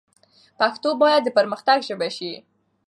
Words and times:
پښتو 0.59 0.89
باید 1.01 1.21
د 1.23 1.29
پرمختګ 1.37 1.79
ژبه 1.87 2.09
شي. 2.17 2.33